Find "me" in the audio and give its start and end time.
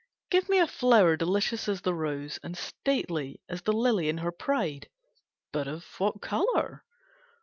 0.49-0.57